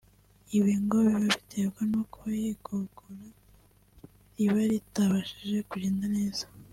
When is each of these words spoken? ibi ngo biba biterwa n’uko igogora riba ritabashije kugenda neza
ibi 0.57 0.73
ngo 0.81 0.95
biba 1.03 1.19
biterwa 1.27 1.81
n’uko 1.91 2.19
igogora 2.51 3.27
riba 4.35 4.59
ritabashije 4.71 5.57
kugenda 5.69 6.05
neza 6.17 6.45